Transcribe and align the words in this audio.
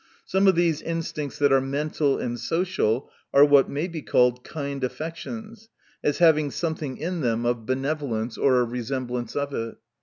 Some 0.25 0.47
of 0.47 0.55
these 0.55 0.81
instincts 0.81 1.37
that 1.37 1.51
are 1.53 1.61
mental 1.61 2.17
and 2.17 2.39
social, 2.39 3.11
are 3.31 3.45
what 3.45 3.69
may 3.69 3.87
be 3.87 4.01
called 4.01 4.43
kind 4.43 4.83
affections; 4.83 5.69
as 6.03 6.17
having 6.17 6.49
something 6.49 6.97
in 6.97 7.21
them 7.21 7.45
of 7.45 7.67
benevolence, 7.67 8.35
or 8.35 8.61
a 8.61 8.63
resemblance 8.63 9.35
of 9.35 9.53
it. 9.53 9.75